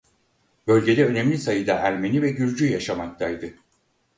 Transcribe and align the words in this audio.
Bölgede 0.67 1.05
önemli 1.05 1.37
sayıda 1.37 1.73
Ermeni 1.73 2.21
ve 2.21 2.29
Gürcü 2.31 2.67
yaşamaktaydı. 2.71 3.53